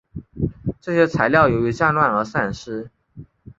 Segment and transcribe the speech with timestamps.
[0.79, 2.89] 这些材料由于战乱而散失。